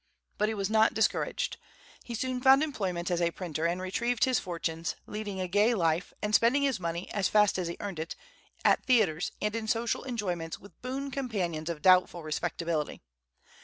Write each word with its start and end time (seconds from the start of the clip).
But 0.39 0.49
he 0.49 0.55
was 0.55 0.67
not 0.67 0.95
discouraged. 0.95 1.57
He 2.03 2.15
soon 2.15 2.41
found 2.41 2.63
employment 2.63 3.11
as 3.11 3.21
a 3.21 3.29
printer 3.29 3.67
and 3.67 3.79
retrieved 3.79 4.23
his 4.23 4.39
fortunes, 4.39 4.95
leading 5.05 5.39
a 5.39 5.47
gay 5.47 5.75
life, 5.75 6.11
and 6.23 6.33
spending 6.33 6.63
his 6.63 6.79
money, 6.79 7.07
as 7.11 7.27
fast 7.27 7.59
as 7.59 7.67
he 7.67 7.77
earned 7.79 7.99
it, 7.99 8.15
at 8.65 8.83
theatres 8.83 9.31
and 9.43 9.55
in 9.55 9.67
social 9.67 10.03
enjoyments 10.05 10.57
with 10.57 10.81
boon 10.81 11.11
companions 11.11 11.69
of 11.69 11.83
doubtful 11.83 12.23
respectability. 12.23 13.03